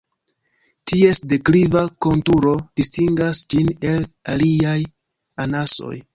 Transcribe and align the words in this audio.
Ties 0.91 1.19
dekliva 1.33 1.83
konturo 2.07 2.55
distingas 2.81 3.43
ĝin 3.55 3.71
el 3.93 4.09
aliaj 4.37 4.77
anasoj. 5.47 5.95